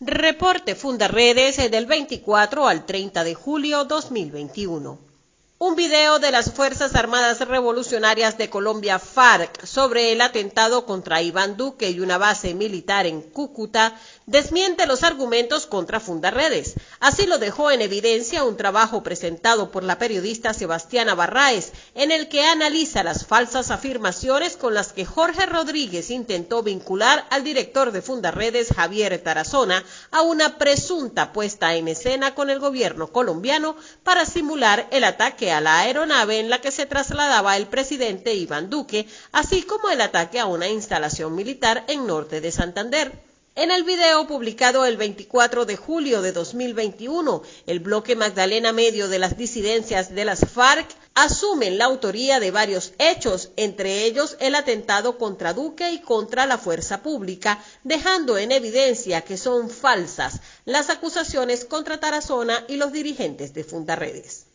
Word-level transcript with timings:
Reporte 0.00 0.76
Fundaredes 0.76 1.56
del 1.72 1.86
24 1.86 2.68
al 2.68 2.86
30 2.86 3.24
de 3.24 3.34
julio 3.34 3.84
2021. 3.84 5.07
Un 5.60 5.74
video 5.74 6.20
de 6.20 6.30
las 6.30 6.52
Fuerzas 6.52 6.94
Armadas 6.94 7.40
Revolucionarias 7.40 8.38
de 8.38 8.48
Colombia 8.48 9.00
FARC 9.00 9.66
sobre 9.66 10.12
el 10.12 10.20
atentado 10.20 10.86
contra 10.86 11.20
Iván 11.20 11.56
Duque 11.56 11.90
y 11.90 11.98
una 11.98 12.16
base 12.16 12.54
militar 12.54 13.06
en 13.06 13.22
Cúcuta 13.22 14.00
desmiente 14.26 14.86
los 14.86 15.02
argumentos 15.02 15.66
contra 15.66 15.98
Fundarredes. 15.98 16.74
Así 17.00 17.26
lo 17.26 17.38
dejó 17.38 17.72
en 17.72 17.80
evidencia 17.80 18.44
un 18.44 18.56
trabajo 18.56 19.02
presentado 19.02 19.72
por 19.72 19.82
la 19.82 19.98
periodista 19.98 20.54
Sebastiana 20.54 21.16
Barraez, 21.16 21.72
en 21.96 22.12
el 22.12 22.28
que 22.28 22.44
analiza 22.44 23.02
las 23.02 23.26
falsas 23.26 23.72
afirmaciones 23.72 24.56
con 24.56 24.74
las 24.74 24.92
que 24.92 25.06
Jorge 25.06 25.44
Rodríguez 25.46 26.10
intentó 26.10 26.62
vincular 26.62 27.26
al 27.30 27.42
director 27.42 27.90
de 27.90 28.00
Fundarredes, 28.00 28.74
Javier 28.76 29.20
Tarazona, 29.24 29.82
a 30.12 30.22
una 30.22 30.56
presunta 30.56 31.32
puesta 31.32 31.74
en 31.74 31.88
escena 31.88 32.36
con 32.36 32.48
el 32.48 32.60
gobierno 32.60 33.08
colombiano 33.08 33.74
para 34.04 34.24
simular 34.24 34.86
el 34.92 35.02
ataque 35.02 35.47
a 35.50 35.60
la 35.60 35.80
aeronave 35.80 36.40
en 36.40 36.50
la 36.50 36.60
que 36.60 36.70
se 36.70 36.86
trasladaba 36.86 37.56
el 37.56 37.66
presidente 37.66 38.34
Iván 38.34 38.70
Duque, 38.70 39.06
así 39.32 39.62
como 39.62 39.90
el 39.90 40.00
ataque 40.00 40.40
a 40.40 40.46
una 40.46 40.68
instalación 40.68 41.34
militar 41.34 41.84
en 41.88 42.06
norte 42.06 42.40
de 42.40 42.52
Santander. 42.52 43.28
En 43.58 43.72
el 43.72 43.82
video 43.82 44.24
publicado 44.28 44.86
el 44.86 44.96
24 44.96 45.64
de 45.64 45.76
julio 45.76 46.22
de 46.22 46.30
2021, 46.30 47.42
el 47.66 47.80
bloque 47.80 48.14
Magdalena 48.14 48.72
Medio 48.72 49.08
de 49.08 49.18
las 49.18 49.36
disidencias 49.36 50.14
de 50.14 50.24
las 50.24 50.46
FARC 50.48 50.88
asumen 51.14 51.76
la 51.76 51.86
autoría 51.86 52.38
de 52.38 52.52
varios 52.52 52.92
hechos, 52.98 53.50
entre 53.56 54.04
ellos 54.04 54.36
el 54.38 54.54
atentado 54.54 55.18
contra 55.18 55.54
Duque 55.54 55.90
y 55.90 56.00
contra 56.00 56.46
la 56.46 56.56
fuerza 56.56 57.02
pública, 57.02 57.60
dejando 57.82 58.38
en 58.38 58.52
evidencia 58.52 59.22
que 59.22 59.36
son 59.36 59.70
falsas 59.70 60.40
las 60.64 60.88
acusaciones 60.88 61.64
contra 61.64 61.98
Tarazona 61.98 62.64
y 62.68 62.76
los 62.76 62.92
dirigentes 62.92 63.54
de 63.54 63.64
Fundaredes. 63.64 64.47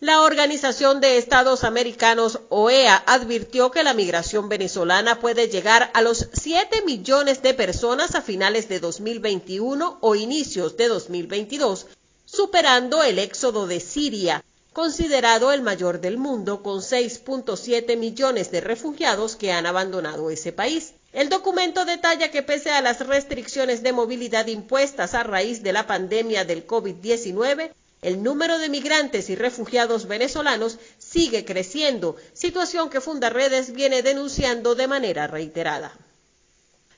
La 0.00 0.22
Organización 0.22 1.02
de 1.02 1.18
Estados 1.18 1.62
Americanos, 1.62 2.40
OEA, 2.48 3.02
advirtió 3.06 3.70
que 3.70 3.82
la 3.82 3.92
migración 3.92 4.48
venezolana 4.48 5.20
puede 5.20 5.48
llegar 5.48 5.90
a 5.92 6.00
los 6.00 6.30
7 6.32 6.80
millones 6.86 7.42
de 7.42 7.52
personas 7.52 8.14
a 8.14 8.22
finales 8.22 8.66
de 8.70 8.80
2021 8.80 9.98
o 10.00 10.14
inicios 10.14 10.78
de 10.78 10.88
2022, 10.88 11.86
superando 12.24 13.02
el 13.02 13.18
éxodo 13.18 13.66
de 13.66 13.78
Siria, 13.78 14.42
considerado 14.72 15.52
el 15.52 15.60
mayor 15.60 16.00
del 16.00 16.16
mundo, 16.16 16.62
con 16.62 16.80
6.7 16.80 17.98
millones 17.98 18.50
de 18.50 18.62
refugiados 18.62 19.36
que 19.36 19.52
han 19.52 19.66
abandonado 19.66 20.30
ese 20.30 20.50
país. 20.50 20.94
El 21.12 21.28
documento 21.28 21.84
detalla 21.84 22.30
que 22.30 22.42
pese 22.42 22.70
a 22.70 22.80
las 22.80 23.06
restricciones 23.06 23.82
de 23.82 23.92
movilidad 23.92 24.46
impuestas 24.46 25.12
a 25.12 25.24
raíz 25.24 25.62
de 25.62 25.74
la 25.74 25.86
pandemia 25.86 26.46
del 26.46 26.66
COVID-19, 26.66 27.72
el 28.02 28.22
número 28.22 28.58
de 28.58 28.68
migrantes 28.68 29.28
y 29.30 29.34
refugiados 29.34 30.06
venezolanos 30.06 30.78
sigue 30.98 31.44
creciendo, 31.44 32.16
situación 32.32 32.88
que 32.88 33.00
Fundaredes 33.00 33.72
viene 33.72 34.02
denunciando 34.02 34.74
de 34.74 34.86
manera 34.86 35.26
reiterada. 35.26 35.92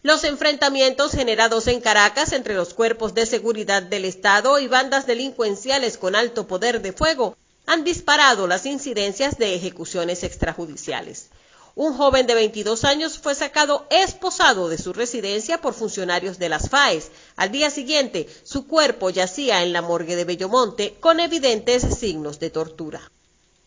Los 0.03 0.25
enfrentamientos 0.25 1.12
generados 1.12 1.69
en 1.69 1.80
Caracas 1.80 2.33
entre 2.33 2.55
los 2.55 2.75
cuerpos 2.75 3.14
de 3.14 3.27
seguridad 3.27 3.83
del 3.83 4.05
Estado 4.05 4.58
y 4.58 4.67
bandas 4.67 5.06
delincuenciales 5.06 5.97
con 5.97 6.17
alto 6.17 6.47
poder 6.47 6.83
de 6.83 6.92
fuego 6.92 7.36
han 7.67 7.84
disparado 7.84 8.47
las 8.47 8.67
incidencias 8.67 9.39
de 9.39 9.55
ejecuciones 9.55 10.25
extrajudiciales. 10.25 11.28
Un 11.75 11.95
joven 11.95 12.27
de 12.27 12.34
22 12.34 12.84
años 12.84 13.19
fue 13.19 13.34
sacado 13.34 13.87
esposado 13.91 14.69
de 14.69 14.77
su 14.77 14.92
residencia 14.92 15.61
por 15.62 15.73
funcionarios 15.73 16.39
de 16.39 16.51
las 16.51 16.69
FAES. 16.69 17.11
Al 17.37 17.51
día 17.51 17.70
siguiente, 17.70 18.29
su 18.45 18.67
cuerpo 18.67 19.09
yacía 19.09 19.62
en 19.62 19.73
la 19.73 19.81
morgue 19.81 20.14
de 20.14 20.27
Bellomonte 20.27 20.95
con 21.01 21.19
evidentes 21.19 21.83
signos 21.98 22.39
de 22.39 22.51
tortura. 22.51 23.11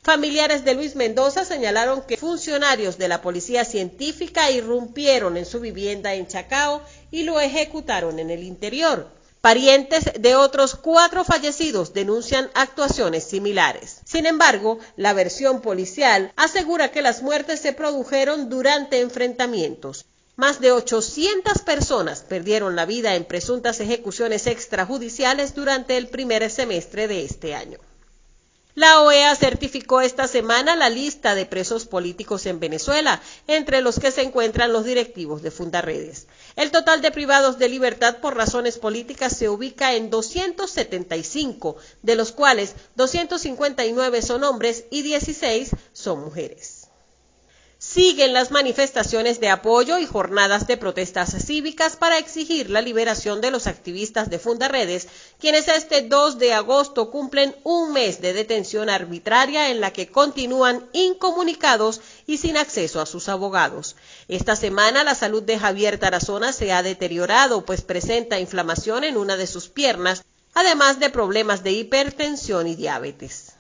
Familiares 0.03 0.63
de 0.63 0.75
Luis 0.75 0.95
Mendoza 0.95 1.45
señalaron 1.45 2.03
que 2.03 2.17
funcionarios 2.17 2.99
de 2.99 3.07
la 3.07 3.23
policía 3.23 3.65
científica 3.65 4.51
irrumpieron 4.51 5.35
en 5.35 5.47
su 5.47 5.59
vivienda 5.59 6.13
en 6.13 6.27
Chacao 6.27 6.83
y 7.09 7.23
lo 7.23 7.39
ejecutaron 7.39 8.19
en 8.19 8.29
el 8.29 8.43
interior. 8.43 9.09
Parientes 9.45 10.05
de 10.19 10.35
otros 10.35 10.73
cuatro 10.73 11.23
fallecidos 11.23 11.93
denuncian 11.93 12.49
actuaciones 12.55 13.25
similares. 13.25 14.01
Sin 14.03 14.25
embargo, 14.25 14.79
la 14.95 15.13
versión 15.13 15.61
policial 15.61 16.33
asegura 16.35 16.89
que 16.89 17.03
las 17.03 17.21
muertes 17.21 17.59
se 17.59 17.71
produjeron 17.71 18.49
durante 18.49 19.01
enfrentamientos. 19.01 20.07
Más 20.35 20.61
de 20.61 20.71
800 20.71 21.59
personas 21.59 22.21
perdieron 22.27 22.75
la 22.75 22.87
vida 22.87 23.13
en 23.13 23.23
presuntas 23.23 23.79
ejecuciones 23.81 24.47
extrajudiciales 24.47 25.53
durante 25.53 25.95
el 25.95 26.07
primer 26.07 26.49
semestre 26.49 27.07
de 27.07 27.23
este 27.23 27.53
año. 27.53 27.77
La 28.75 28.99
OEA 28.99 29.33
certificó 29.37 30.01
esta 30.01 30.27
semana 30.27 30.75
la 30.75 30.89
lista 30.89 31.33
de 31.33 31.45
presos 31.45 31.85
políticos 31.85 32.45
en 32.45 32.59
Venezuela, 32.59 33.21
entre 33.47 33.79
los 33.79 33.99
que 33.99 34.11
se 34.11 34.21
encuentran 34.21 34.73
los 34.73 34.83
directivos 34.83 35.41
de 35.41 35.49
Fundaredes. 35.49 36.27
El 36.57 36.71
total 36.71 37.01
de 37.01 37.11
privados 37.11 37.57
de 37.57 37.69
libertad 37.69 38.17
por 38.17 38.35
razones 38.35 38.77
políticas 38.77 39.37
se 39.37 39.47
ubica 39.47 39.95
en 39.95 40.09
275, 40.09 41.77
de 42.01 42.15
los 42.15 42.33
cuales 42.33 42.75
259 42.97 44.21
son 44.21 44.43
hombres 44.43 44.83
y 44.91 45.03
16 45.03 45.69
son 45.93 46.25
mujeres. 46.25 46.74
Siguen 47.95 48.33
las 48.33 48.51
manifestaciones 48.51 49.39
de 49.39 49.47
apoyo 49.47 49.97
y 49.99 50.05
jornadas 50.05 50.67
de 50.67 50.75
protestas 50.75 51.33
cívicas 51.45 51.95
para 51.95 52.17
exigir 52.17 52.69
la 52.69 52.81
liberación 52.81 53.39
de 53.39 53.51
los 53.51 53.67
activistas 53.67 54.29
de 54.29 54.37
Fundaredes, 54.37 55.07
quienes 55.39 55.69
este 55.69 56.01
2 56.01 56.37
de 56.37 56.51
agosto 56.51 57.09
cumplen 57.09 57.55
un 57.63 57.93
mes 57.93 58.19
de 58.19 58.33
detención 58.33 58.89
arbitraria 58.89 59.69
en 59.69 59.79
la 59.79 59.93
que 59.93 60.09
continúan 60.09 60.89
incomunicados 60.91 62.01
y 62.27 62.35
sin 62.35 62.57
acceso 62.57 62.99
a 62.99 63.05
sus 63.05 63.29
abogados. 63.29 63.95
Esta 64.27 64.57
semana 64.57 65.05
la 65.05 65.15
salud 65.15 65.43
de 65.43 65.57
Javier 65.57 65.97
Tarazona 65.97 66.51
se 66.51 66.73
ha 66.73 66.83
deteriorado, 66.83 67.63
pues 67.63 67.81
presenta 67.81 68.41
inflamación 68.41 69.05
en 69.05 69.15
una 69.15 69.37
de 69.37 69.47
sus 69.47 69.69
piernas, 69.69 70.25
además 70.53 70.99
de 70.99 71.11
problemas 71.11 71.63
de 71.63 71.71
hipertensión 71.71 72.67
y 72.67 72.75
diabetes. 72.75 73.54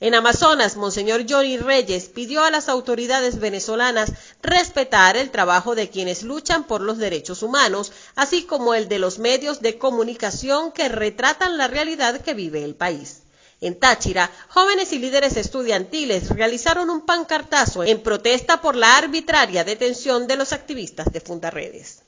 En 0.00 0.14
Amazonas, 0.14 0.76
Monseñor 0.76 1.24
Johnny 1.28 1.58
Reyes 1.58 2.04
pidió 2.04 2.44
a 2.44 2.52
las 2.52 2.68
autoridades 2.68 3.40
venezolanas 3.40 4.12
respetar 4.40 5.16
el 5.16 5.30
trabajo 5.30 5.74
de 5.74 5.90
quienes 5.90 6.22
luchan 6.22 6.62
por 6.64 6.82
los 6.82 6.98
derechos 6.98 7.42
humanos, 7.42 7.90
así 8.14 8.44
como 8.44 8.74
el 8.74 8.88
de 8.88 9.00
los 9.00 9.18
medios 9.18 9.60
de 9.60 9.76
comunicación 9.76 10.70
que 10.70 10.88
retratan 10.88 11.58
la 11.58 11.66
realidad 11.66 12.20
que 12.20 12.34
vive 12.34 12.62
el 12.62 12.76
país. 12.76 13.22
En 13.60 13.76
Táchira, 13.76 14.30
jóvenes 14.50 14.92
y 14.92 15.00
líderes 15.00 15.36
estudiantiles 15.36 16.28
realizaron 16.28 16.90
un 16.90 17.04
pancartazo 17.04 17.82
en 17.82 18.00
protesta 18.00 18.60
por 18.60 18.76
la 18.76 18.96
arbitraria 18.98 19.64
detención 19.64 20.28
de 20.28 20.36
los 20.36 20.52
activistas 20.52 21.12
de 21.12 21.20
Fundaredes. 21.20 22.02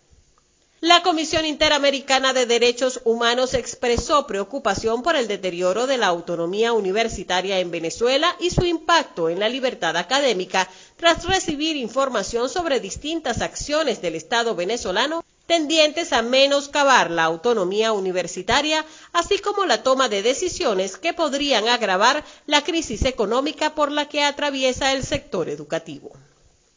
La 0.82 1.02
Comisión 1.02 1.44
Interamericana 1.44 2.32
de 2.32 2.46
Derechos 2.46 3.02
Humanos 3.04 3.52
expresó 3.52 4.26
preocupación 4.26 5.02
por 5.02 5.14
el 5.14 5.28
deterioro 5.28 5.86
de 5.86 5.98
la 5.98 6.06
autonomía 6.06 6.72
universitaria 6.72 7.58
en 7.58 7.70
Venezuela 7.70 8.34
y 8.40 8.48
su 8.48 8.64
impacto 8.64 9.28
en 9.28 9.40
la 9.40 9.50
libertad 9.50 9.94
académica 9.98 10.70
tras 10.96 11.26
recibir 11.26 11.76
información 11.76 12.48
sobre 12.48 12.80
distintas 12.80 13.42
acciones 13.42 14.00
del 14.00 14.14
Estado 14.14 14.54
venezolano 14.54 15.22
tendientes 15.44 16.14
a 16.14 16.22
menoscabar 16.22 17.10
la 17.10 17.24
autonomía 17.24 17.92
universitaria, 17.92 18.86
así 19.12 19.38
como 19.38 19.66
la 19.66 19.82
toma 19.82 20.08
de 20.08 20.22
decisiones 20.22 20.96
que 20.96 21.12
podrían 21.12 21.68
agravar 21.68 22.24
la 22.46 22.64
crisis 22.64 23.04
económica 23.04 23.74
por 23.74 23.92
la 23.92 24.08
que 24.08 24.22
atraviesa 24.22 24.94
el 24.94 25.02
sector 25.02 25.50
educativo. 25.50 26.12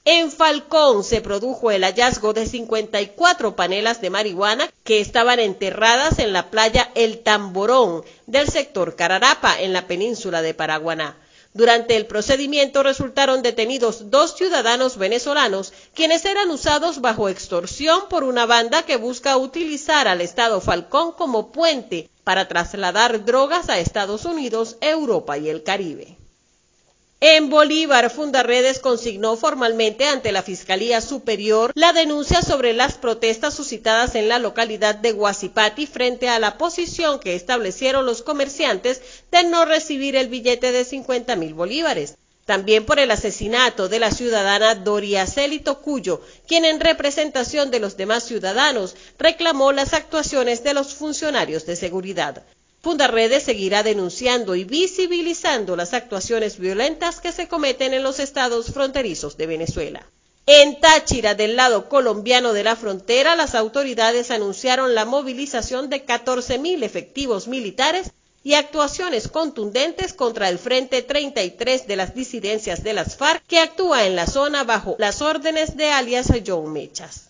En 0.05 0.33
Falcón 0.33 1.05
se 1.05 1.21
produjo 1.21 1.71
el 1.71 1.85
hallazgo 1.85 2.33
de 2.33 2.45
54 2.45 3.55
panelas 3.55 4.01
de 4.01 4.09
marihuana 4.09 4.69
que 4.83 4.99
estaban 4.99 5.39
enterradas 5.39 6.19
en 6.19 6.33
la 6.33 6.51
playa 6.51 6.91
El 6.93 7.19
Tamborón 7.19 8.03
del 8.27 8.49
sector 8.49 8.97
Cararapa, 8.97 9.61
en 9.61 9.71
la 9.71 9.87
península 9.87 10.41
de 10.41 10.53
Paraguaná. 10.53 11.17
Durante 11.53 11.95
el 11.95 12.05
procedimiento 12.05 12.83
resultaron 12.83 13.43
detenidos 13.43 14.09
dos 14.09 14.35
ciudadanos 14.35 14.97
venezolanos, 14.97 15.71
quienes 15.93 16.25
eran 16.25 16.49
usados 16.49 16.99
bajo 16.99 17.29
extorsión 17.29 18.09
por 18.09 18.25
una 18.25 18.45
banda 18.45 18.83
que 18.83 18.97
busca 18.97 19.37
utilizar 19.37 20.09
al 20.09 20.19
Estado 20.19 20.59
Falcón 20.59 21.13
como 21.13 21.53
puente 21.53 22.09
para 22.25 22.49
trasladar 22.49 23.23
drogas 23.23 23.69
a 23.69 23.79
Estados 23.79 24.25
Unidos, 24.25 24.75
Europa 24.81 25.37
y 25.37 25.47
el 25.47 25.63
Caribe. 25.63 26.17
En 27.25 27.49
Bolívar, 27.49 28.09
Fundaredes 28.09 28.79
consignó 28.79 29.37
formalmente 29.37 30.03
ante 30.03 30.33
la 30.33 30.43
Fiscalía 30.43 30.99
Superior 30.99 31.71
la 31.73 31.93
denuncia 31.93 32.41
sobre 32.41 32.73
las 32.73 32.95
protestas 32.95 33.53
suscitadas 33.53 34.15
en 34.15 34.27
la 34.27 34.39
localidad 34.39 34.95
de 34.95 35.13
Guasipati 35.13 35.87
frente 35.87 36.27
a 36.27 36.37
la 36.39 36.57
posición 36.57 37.21
que 37.21 37.35
establecieron 37.35 38.05
los 38.05 38.23
comerciantes 38.23 39.01
de 39.31 39.45
no 39.45 39.63
recibir 39.63 40.17
el 40.17 40.27
billete 40.27 40.73
de 40.73 40.83
50 40.83 41.37
mil 41.37 41.53
bolívares. 41.53 42.17
También 42.43 42.83
por 42.83 42.99
el 42.99 43.09
asesinato 43.09 43.87
de 43.87 43.99
la 43.99 44.11
ciudadana 44.11 44.75
Doria 44.75 45.25
Celito 45.25 45.79
Cuyo, 45.79 46.19
quien 46.45 46.65
en 46.65 46.81
representación 46.81 47.71
de 47.71 47.79
los 47.79 47.95
demás 47.95 48.25
ciudadanos 48.25 48.97
reclamó 49.17 49.71
las 49.71 49.93
actuaciones 49.93 50.61
de 50.65 50.73
los 50.73 50.93
funcionarios 50.93 51.65
de 51.65 51.77
seguridad. 51.77 52.43
Fundarredes 52.83 53.43
seguirá 53.43 53.81
denunciando 53.81 54.55
y 54.55 54.65
visibilizando 54.65 55.77
las 55.77 55.93
actuaciones 55.93 56.59
violentas 56.59 57.21
que 57.21 57.31
se 57.31 57.47
cometen 57.47 57.93
en 57.93 58.03
los 58.03 58.19
estados 58.19 58.73
fronterizos 58.73 59.37
de 59.37 59.47
Venezuela. 59.47 60.05
En 60.45 60.81
Táchira, 60.81 61.33
del 61.33 61.55
lado 61.55 61.87
colombiano 61.87 62.51
de 62.51 62.65
la 62.65 62.75
frontera, 62.75 63.37
las 63.37 63.55
autoridades 63.55 64.31
anunciaron 64.31 64.95
la 64.95 65.05
movilización 65.05 65.89
de 65.89 66.05
14.000 66.05 66.83
efectivos 66.83 67.47
militares 67.47 68.11
y 68.43 68.55
actuaciones 68.55 69.29
contundentes 69.29 70.13
contra 70.13 70.49
el 70.49 70.59
Frente 70.59 71.01
33 71.01 71.87
de 71.87 71.95
las 71.95 72.13
disidencias 72.13 72.83
de 72.83 72.91
las 72.91 73.15
FARC 73.15 73.45
que 73.47 73.59
actúa 73.59 74.05
en 74.05 74.17
la 74.17 74.27
zona 74.27 74.65
bajo 74.65 74.97
las 74.99 75.21
órdenes 75.21 75.77
de 75.77 75.89
alias 75.89 76.27
John 76.45 76.73
Mechas. 76.73 77.29